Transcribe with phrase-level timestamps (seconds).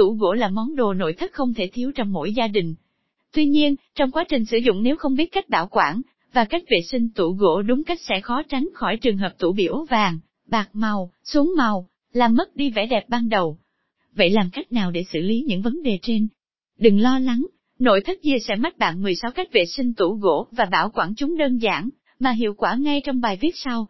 [0.00, 2.74] tủ gỗ là món đồ nội thất không thể thiếu trong mỗi gia đình.
[3.32, 6.00] Tuy nhiên, trong quá trình sử dụng nếu không biết cách bảo quản,
[6.32, 9.52] và cách vệ sinh tủ gỗ đúng cách sẽ khó tránh khỏi trường hợp tủ
[9.52, 13.58] biểu vàng, bạc màu, xuống màu, làm mất đi vẻ đẹp ban đầu.
[14.14, 16.28] Vậy làm cách nào để xử lý những vấn đề trên?
[16.78, 17.46] Đừng lo lắng,
[17.78, 21.14] nội thất chia sẽ mách bạn 16 cách vệ sinh tủ gỗ và bảo quản
[21.14, 21.88] chúng đơn giản,
[22.18, 23.88] mà hiệu quả ngay trong bài viết sau.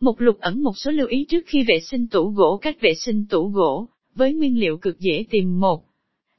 [0.00, 2.94] Một lục ẩn một số lưu ý trước khi vệ sinh tủ gỗ Cách vệ
[2.94, 5.84] sinh tủ gỗ, với nguyên liệu cực dễ tìm một.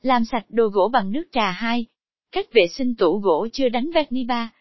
[0.01, 1.85] Làm sạch đồ gỗ bằng nước trà 2.
[2.31, 4.51] Cách vệ sinh tủ gỗ chưa đánh verni 3.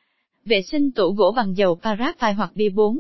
[0.45, 2.99] Vệ sinh tủ gỗ bằng dầu paraffin hoặc bia 4.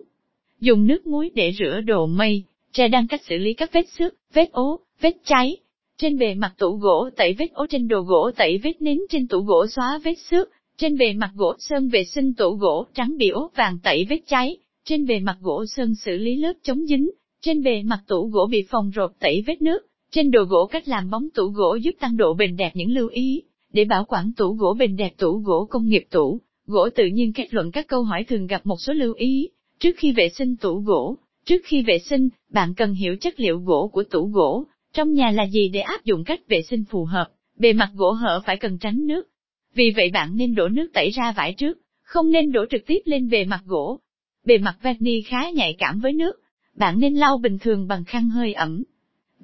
[0.60, 4.14] Dùng nước muối để rửa đồ mây, tre đang cách xử lý các vết xước,
[4.32, 5.56] vết ố, vết cháy.
[5.98, 9.28] Trên bề mặt tủ gỗ tẩy vết ố trên đồ gỗ tẩy vết nến trên
[9.28, 13.16] tủ gỗ xóa vết xước, trên bề mặt gỗ sơn vệ sinh tủ gỗ trắng
[13.18, 16.86] bị ố vàng tẩy vết cháy, trên bề mặt gỗ sơn xử lý lớp chống
[16.86, 20.66] dính, trên bề mặt tủ gỗ bị phòng rột tẩy vết nước, trên đồ gỗ
[20.66, 23.42] cách làm bóng tủ gỗ giúp tăng độ bền đẹp những lưu ý,
[23.72, 27.32] để bảo quản tủ gỗ bền đẹp tủ gỗ công nghiệp tủ, gỗ tự nhiên
[27.32, 30.56] kết luận các câu hỏi thường gặp một số lưu ý, trước khi vệ sinh
[30.56, 34.64] tủ gỗ, trước khi vệ sinh, bạn cần hiểu chất liệu gỗ của tủ gỗ,
[34.92, 37.28] trong nhà là gì để áp dụng cách vệ sinh phù hợp,
[37.58, 39.28] bề mặt gỗ hở phải cần tránh nước.
[39.74, 42.98] Vì vậy bạn nên đổ nước tẩy ra vải trước, không nên đổ trực tiếp
[43.04, 44.00] lên bề mặt gỗ.
[44.44, 46.40] Bề mặt vani khá nhạy cảm với nước,
[46.74, 48.82] bạn nên lau bình thường bằng khăn hơi ẩm.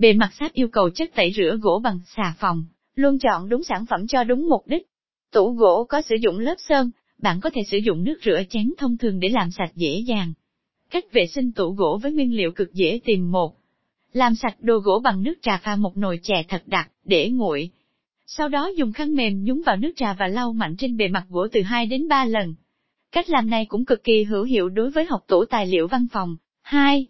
[0.02, 2.64] Bề mặt sáp yêu cầu chất tẩy rửa gỗ bằng xà phòng,
[2.94, 4.86] luôn chọn đúng sản phẩm cho đúng mục đích.
[5.32, 8.72] Tủ gỗ có sử dụng lớp sơn, bạn có thể sử dụng nước rửa chén
[8.78, 10.32] thông thường để làm sạch dễ dàng.
[10.90, 13.56] Cách vệ sinh tủ gỗ với nguyên liệu cực dễ tìm một.
[14.12, 17.70] Làm sạch đồ gỗ bằng nước trà pha một nồi chè thật đặc, để nguội.
[18.26, 21.24] Sau đó dùng khăn mềm nhúng vào nước trà và lau mạnh trên bề mặt
[21.28, 22.54] gỗ từ 2 đến 3 lần.
[23.12, 26.06] Cách làm này cũng cực kỳ hữu hiệu đối với học tủ tài liệu văn
[26.12, 26.36] phòng.
[26.62, 27.06] 2.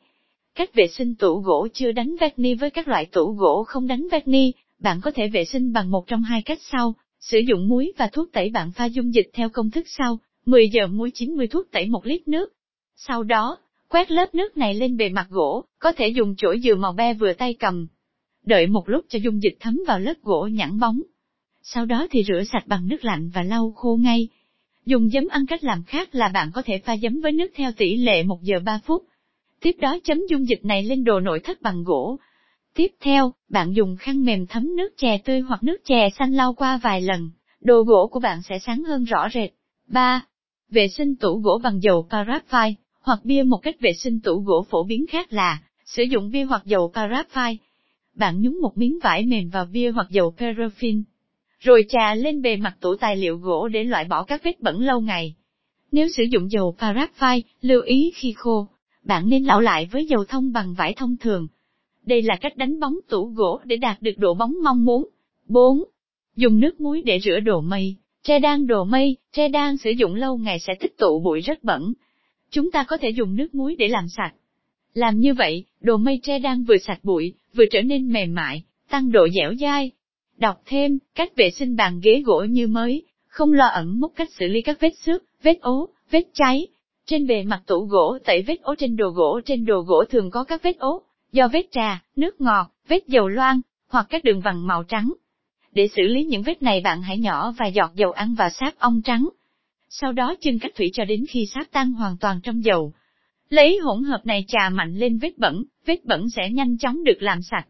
[0.55, 3.87] Cách vệ sinh tủ gỗ chưa đánh vét ni với các loại tủ gỗ không
[3.87, 7.39] đánh vét ni bạn có thể vệ sinh bằng một trong hai cách sau, sử
[7.39, 10.87] dụng muối và thuốc tẩy bạn pha dung dịch theo công thức sau, 10 giờ
[10.87, 12.53] muối 90 thuốc tẩy 1 lít nước.
[12.97, 13.59] Sau đó,
[13.89, 17.15] quét lớp nước này lên bề mặt gỗ, có thể dùng chổi dừa màu be
[17.15, 17.87] vừa tay cầm.
[18.45, 21.01] Đợi một lúc cho dung dịch thấm vào lớp gỗ nhẵn bóng.
[21.63, 24.29] Sau đó thì rửa sạch bằng nước lạnh và lau khô ngay.
[24.87, 27.73] Dùng giấm ăn cách làm khác là bạn có thể pha giấm với nước theo
[27.73, 29.05] tỷ lệ 1 giờ 3 phút.
[29.63, 32.17] Tiếp đó chấm dung dịch này lên đồ nội thất bằng gỗ.
[32.75, 36.55] Tiếp theo, bạn dùng khăn mềm thấm nước chè tươi hoặc nước chè xanh lau
[36.55, 37.31] qua vài lần,
[37.61, 39.51] đồ gỗ của bạn sẽ sáng hơn rõ rệt.
[39.89, 40.25] 3.
[40.71, 44.67] Vệ sinh tủ gỗ bằng dầu paraffin, hoặc bia một cách vệ sinh tủ gỗ
[44.71, 47.57] phổ biến khác là, sử dụng bia hoặc dầu paraffin.
[48.15, 51.03] Bạn nhúng một miếng vải mềm vào bia hoặc dầu paraffin,
[51.59, 54.81] rồi trà lên bề mặt tủ tài liệu gỗ để loại bỏ các vết bẩn
[54.81, 55.35] lâu ngày.
[55.93, 58.67] Nếu sử dụng dầu paraffin, lưu ý khi khô,
[59.05, 61.49] bạn nên lão lại với dầu thông bằng vải thông thường.
[62.07, 65.09] Đây là cách đánh bóng tủ gỗ để đạt được độ bóng mong muốn.
[65.49, 65.85] 4.
[66.37, 67.97] Dùng nước muối để rửa đồ mây.
[68.23, 71.65] Tre đan đồ mây, tre đan sử dụng lâu ngày sẽ tích tụ bụi rất
[71.65, 71.93] bẩn.
[72.51, 74.33] Chúng ta có thể dùng nước muối để làm sạch.
[74.95, 78.63] Làm như vậy, đồ mây tre đan vừa sạch bụi, vừa trở nên mềm mại,
[78.91, 79.91] tăng độ dẻo dai.
[80.37, 84.29] Đọc thêm, cách vệ sinh bàn ghế gỗ như mới, không lo ẩn mốc cách
[84.39, 86.67] xử lý các vết xước, vết ố, vết cháy,
[87.07, 90.31] trên bề mặt tủ gỗ tẩy vết ố trên đồ gỗ trên đồ gỗ thường
[90.31, 91.03] có các vết ố,
[91.33, 95.13] do vết trà, nước ngọt, vết dầu loang, hoặc các đường vằn màu trắng.
[95.73, 98.79] Để xử lý những vết này bạn hãy nhỏ vài giọt dầu ăn và sáp
[98.79, 99.29] ong trắng.
[99.89, 102.93] Sau đó chưng cách thủy cho đến khi sáp tan hoàn toàn trong dầu.
[103.49, 107.23] Lấy hỗn hợp này trà mạnh lên vết bẩn, vết bẩn sẽ nhanh chóng được
[107.23, 107.67] làm sạch.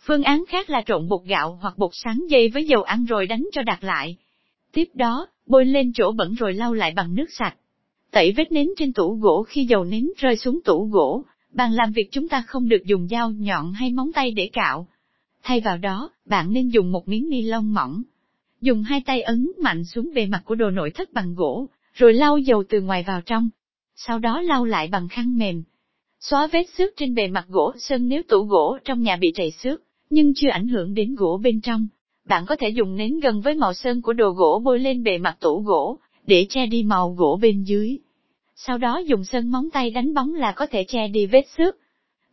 [0.00, 3.26] Phương án khác là trộn bột gạo hoặc bột sáng dây với dầu ăn rồi
[3.26, 4.16] đánh cho đạt lại.
[4.72, 7.54] Tiếp đó, bôi lên chỗ bẩn rồi lau lại bằng nước sạch.
[8.10, 11.92] Tẩy vết nến trên tủ gỗ khi dầu nến rơi xuống tủ gỗ, bàn làm
[11.92, 14.88] việc chúng ta không được dùng dao nhọn hay móng tay để cạo.
[15.42, 18.02] Thay vào đó, bạn nên dùng một miếng ni lông mỏng.
[18.60, 22.14] Dùng hai tay ấn mạnh xuống bề mặt của đồ nội thất bằng gỗ, rồi
[22.14, 23.48] lau dầu từ ngoài vào trong.
[23.96, 25.62] Sau đó lau lại bằng khăn mềm.
[26.20, 29.50] Xóa vết xước trên bề mặt gỗ sơn nếu tủ gỗ trong nhà bị trầy
[29.50, 31.86] xước, nhưng chưa ảnh hưởng đến gỗ bên trong.
[32.24, 35.18] Bạn có thể dùng nến gần với màu sơn của đồ gỗ bôi lên bề
[35.18, 37.98] mặt tủ gỗ, để che đi màu gỗ bên dưới.
[38.54, 41.76] Sau đó dùng sơn móng tay đánh bóng là có thể che đi vết xước.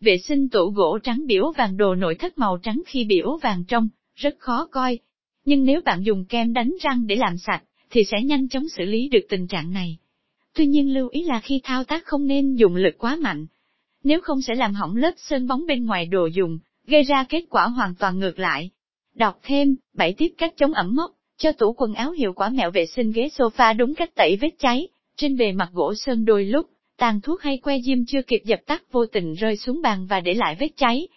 [0.01, 3.63] Vệ sinh tủ gỗ trắng biểu vàng đồ nội thất màu trắng khi biểu vàng
[3.67, 4.99] trong, rất khó coi.
[5.45, 8.85] Nhưng nếu bạn dùng kem đánh răng để làm sạch, thì sẽ nhanh chóng xử
[8.85, 9.97] lý được tình trạng này.
[10.55, 13.45] Tuy nhiên lưu ý là khi thao tác không nên dùng lực quá mạnh.
[14.03, 17.43] Nếu không sẽ làm hỏng lớp sơn bóng bên ngoài đồ dùng, gây ra kết
[17.49, 18.69] quả hoàn toàn ngược lại.
[19.13, 21.14] Đọc thêm, 7 tiếp cách chống ẩm mốc.
[21.37, 24.59] Cho tủ quần áo hiệu quả mẹo vệ sinh ghế sofa đúng cách tẩy vết
[24.59, 24.87] cháy,
[25.17, 28.59] trên bề mặt gỗ sơn đôi lúc, tàn thuốc hay que diêm chưa kịp dập
[28.65, 31.07] tắt vô tình rơi xuống bàn và để lại vết cháy.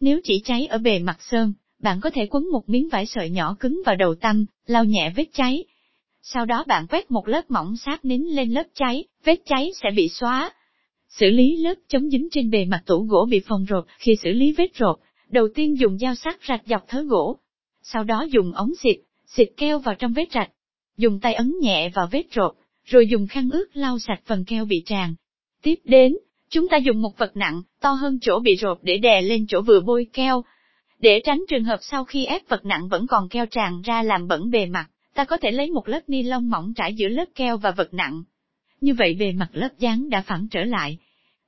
[0.00, 1.52] Nếu chỉ cháy ở bề mặt sơn,
[1.82, 5.12] Bạn có thể quấn một miếng vải sợi nhỏ cứng vào đầu tăm, lau nhẹ
[5.16, 5.64] vết cháy.
[6.22, 9.90] Sau đó bạn quét một lớp mỏng sáp nín lên lớp cháy, vết cháy sẽ
[9.96, 10.50] bị xóa.
[11.08, 14.30] Xử lý lớp chống dính trên bề mặt tủ gỗ bị phồng rột, khi xử
[14.30, 14.96] lý vết rột,
[15.28, 17.38] đầu tiên dùng dao sắc rạch dọc thớ gỗ.
[17.82, 18.96] Sau đó dùng ống xịt,
[19.36, 20.50] xịt keo vào trong vết rạch.
[20.96, 22.54] Dùng tay ấn nhẹ vào vết rột,
[22.84, 25.14] rồi dùng khăn ướt lau sạch phần keo bị tràn.
[25.62, 26.16] Tiếp đến,
[26.48, 29.60] chúng ta dùng một vật nặng, to hơn chỗ bị rột để đè lên chỗ
[29.60, 30.44] vừa bôi keo.
[30.98, 34.28] Để tránh trường hợp sau khi ép vật nặng vẫn còn keo tràn ra làm
[34.28, 37.24] bẩn bề mặt, ta có thể lấy một lớp ni lông mỏng trải giữa lớp
[37.34, 38.22] keo và vật nặng.
[38.80, 40.98] Như vậy bề mặt lớp dán đã phẳng trở lại.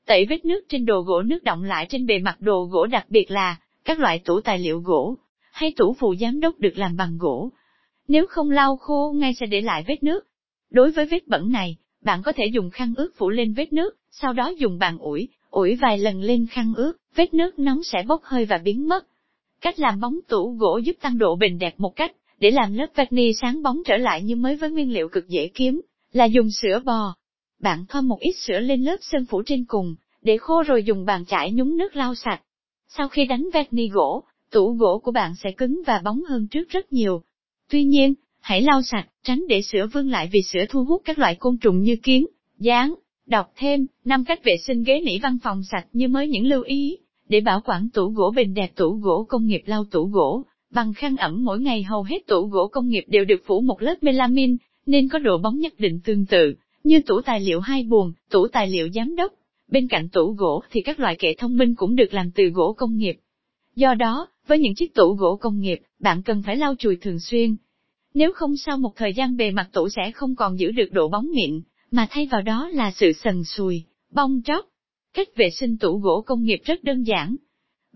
[0.06, 3.06] Tẩy vết nước trên đồ gỗ nước động lại trên bề mặt đồ gỗ đặc
[3.08, 5.16] biệt là các loại tủ tài liệu gỗ,
[5.52, 7.50] hay tủ phụ giám đốc được làm bằng gỗ.
[8.08, 10.26] Nếu không lau khô ngay sẽ để lại vết nước.
[10.70, 13.96] Đối với vết bẩn này, bạn có thể dùng khăn ướt phủ lên vết nước,
[14.10, 18.02] sau đó dùng bàn ủi, ủi vài lần lên khăn ướt, vết nước nóng sẽ
[18.08, 19.06] bốc hơi và biến mất.
[19.60, 22.86] Cách làm bóng tủ gỗ giúp tăng độ bền đẹp một cách, để làm lớp
[22.94, 25.80] vani sáng bóng trở lại như mới với nguyên liệu cực dễ kiếm,
[26.12, 27.14] là dùng sữa bò.
[27.60, 31.04] Bạn thoa một ít sữa lên lớp sơn phủ trên cùng, để khô rồi dùng
[31.04, 32.42] bàn chải nhúng nước lau sạch.
[32.88, 36.68] Sau khi đánh vani gỗ, tủ gỗ của bạn sẽ cứng và bóng hơn trước
[36.68, 37.22] rất nhiều.
[37.72, 41.18] Tuy nhiên, hãy lau sạch, tránh để sữa vương lại vì sữa thu hút các
[41.18, 42.26] loại côn trùng như kiến,
[42.58, 42.94] gián.
[43.26, 46.62] Đọc thêm, năm cách vệ sinh ghế nỉ văn phòng sạch như mới những lưu
[46.62, 46.96] ý.
[47.28, 50.92] Để bảo quản tủ gỗ bền đẹp tủ gỗ công nghiệp lau tủ gỗ, bằng
[50.92, 53.94] khăn ẩm mỗi ngày hầu hết tủ gỗ công nghiệp đều được phủ một lớp
[54.02, 56.54] melamin, nên có độ bóng nhất định tương tự,
[56.84, 59.32] như tủ tài liệu hai buồng, tủ tài liệu giám đốc.
[59.68, 62.72] Bên cạnh tủ gỗ thì các loại kệ thông minh cũng được làm từ gỗ
[62.72, 63.16] công nghiệp.
[63.76, 67.20] Do đó, với những chiếc tủ gỗ công nghiệp, bạn cần phải lau chùi thường
[67.20, 67.56] xuyên.
[68.14, 71.08] Nếu không sau một thời gian bề mặt tủ sẽ không còn giữ được độ
[71.08, 71.60] bóng mịn,
[71.90, 74.66] mà thay vào đó là sự sần sùi, bong tróc.
[75.14, 77.36] Cách vệ sinh tủ gỗ công nghiệp rất đơn giản.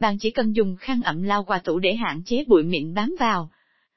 [0.00, 3.14] Bạn chỉ cần dùng khăn ẩm lau qua tủ để hạn chế bụi mịn bám
[3.20, 3.50] vào.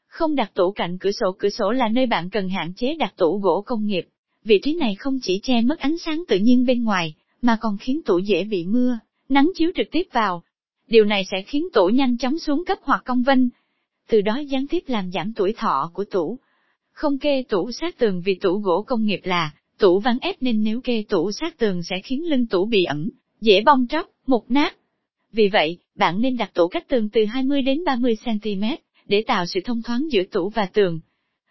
[0.08, 3.14] Không đặt tủ cạnh cửa sổ, cửa sổ là nơi bạn cần hạn chế đặt
[3.18, 4.08] tủ gỗ công nghiệp.
[4.44, 7.78] Vị trí này không chỉ che mất ánh sáng tự nhiên bên ngoài, mà còn
[7.78, 9.00] khiến tủ dễ bị mưa,
[9.30, 10.44] nắng chiếu trực tiếp vào.
[10.90, 13.40] Điều này sẽ khiến tủ nhanh chóng xuống cấp hoặc cong vênh.
[14.08, 16.40] Từ đó gián tiếp làm giảm tuổi thọ của tủ.
[16.92, 20.64] Không kê tủ sát tường vì tủ gỗ công nghiệp là Tủ ván ép nên
[20.64, 23.10] nếu kê tủ sát tường sẽ khiến lưng tủ bị ẩm,
[23.42, 24.76] dễ bong tróc, mục nát.
[25.32, 28.64] Vì vậy, bạn nên đặt tủ cách tường từ 20 đến 30 cm,
[29.08, 31.00] để tạo sự thông thoáng giữa tủ và tường.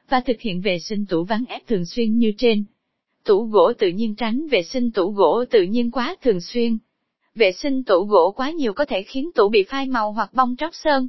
[0.09, 2.65] Và thực hiện vệ sinh tủ ván ép thường xuyên như trên.
[3.25, 6.79] Tủ gỗ tự nhiên tránh vệ sinh tủ gỗ tự nhiên quá thường xuyên.
[7.39, 10.57] Vệ sinh tủ gỗ quá nhiều có thể khiến tủ bị phai màu hoặc bong
[10.59, 11.09] tróc sơn.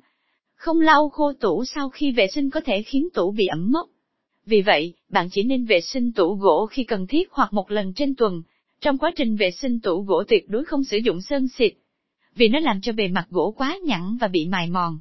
[0.55, 3.89] Không lau khô tủ sau khi vệ sinh có thể khiến tủ bị ẩm mốc.
[4.45, 7.93] Vì vậy, bạn chỉ nên vệ sinh tủ gỗ khi cần thiết hoặc một lần
[7.93, 8.41] trên tuần.
[8.81, 11.73] Trong quá trình vệ sinh tủ gỗ tuyệt đối không sử dụng sơn xịt,
[12.35, 14.99] vì nó làm cho bề mặt gỗ quá nhẵn và bị mài mòn.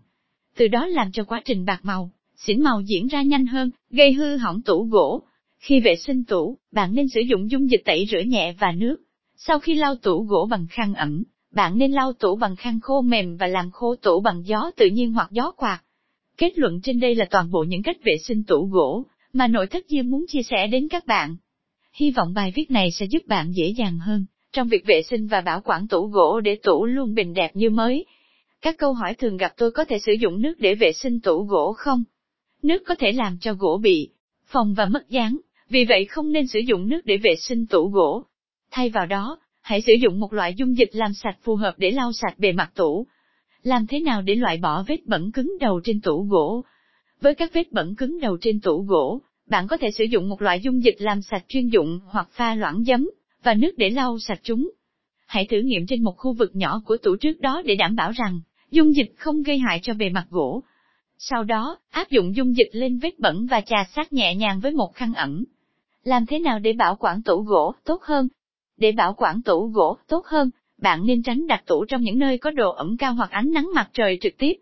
[0.56, 4.12] Từ đó làm cho quá trình bạc màu, xỉn màu diễn ra nhanh hơn, gây
[4.12, 5.22] hư hỏng tủ gỗ.
[5.58, 8.96] Khi vệ sinh tủ, bạn nên sử dụng dung dịch tẩy rửa nhẹ và nước.
[9.40, 11.22] Sau khi lau tủ gỗ bằng khăn ẩm,
[11.54, 14.86] bạn nên lau tủ bằng khăn khô mềm và làm khô tủ bằng gió tự
[14.86, 15.80] nhiên hoặc gió quạt.
[16.36, 19.66] Kết luận trên đây là toàn bộ những cách vệ sinh tủ gỗ, mà nội
[19.66, 21.36] thất Diêm muốn chia sẻ đến các bạn.
[21.92, 25.26] Hy vọng bài viết này sẽ giúp bạn dễ dàng hơn trong việc vệ sinh
[25.26, 28.06] và bảo quản tủ gỗ để tủ luôn bình đẹp như mới.
[28.60, 31.42] Các câu hỏi thường gặp tôi có thể sử dụng nước để vệ sinh tủ
[31.42, 32.04] gỗ không?
[32.62, 34.10] Nước có thể làm cho gỗ bị
[34.46, 37.88] phồng và mất dáng, vì vậy không nên sử dụng nước để vệ sinh tủ
[37.88, 38.24] gỗ.
[38.70, 41.90] Thay vào đó, hãy sử dụng một loại dung dịch làm sạch phù hợp để
[41.90, 43.06] lau sạch bề mặt tủ.
[43.62, 46.64] Làm thế nào để loại bỏ vết bẩn cứng đầu trên tủ gỗ?
[47.20, 50.42] Với các vết bẩn cứng đầu trên tủ gỗ, bạn có thể sử dụng một
[50.42, 53.10] loại dung dịch làm sạch chuyên dụng hoặc pha loãng giấm
[53.42, 54.70] và nước để lau sạch chúng.
[55.26, 58.10] Hãy thử nghiệm trên một khu vực nhỏ của tủ trước đó để đảm bảo
[58.10, 60.62] rằng dung dịch không gây hại cho bề mặt gỗ.
[61.18, 64.72] Sau đó, áp dụng dung dịch lên vết bẩn và chà sát nhẹ nhàng với
[64.72, 65.44] một khăn ẩm.
[66.04, 68.28] Làm thế nào để bảo quản tủ gỗ tốt hơn?
[68.78, 72.38] Để bảo quản tủ gỗ tốt hơn, bạn nên tránh đặt tủ trong những nơi
[72.38, 74.52] có độ ẩm cao hoặc ánh nắng mặt trời trực tiếp.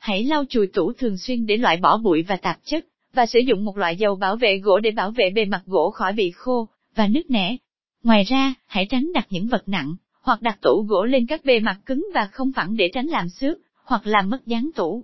[0.00, 3.38] Hãy lau chùi tủ thường xuyên để loại bỏ bụi và tạp chất, và sử
[3.38, 6.30] dụng một loại dầu bảo vệ gỗ để bảo vệ bề mặt gỗ khỏi bị
[6.30, 7.56] khô và nứt nẻ.
[8.02, 11.60] Ngoài ra, hãy tránh đặt những vật nặng, hoặc đặt tủ gỗ lên các bề
[11.60, 15.02] mặt cứng và không phẳng để tránh làm xước, hoặc làm mất dáng tủ.